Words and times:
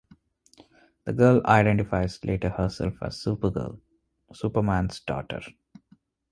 The 1.03 1.13
girl 1.13 1.41
identifies 1.45 2.25
later 2.25 2.49
herself 2.49 2.95
as 3.03 3.23
Supergirl, 3.23 3.79
Superman's 4.33 4.99
daughter. 5.01 5.41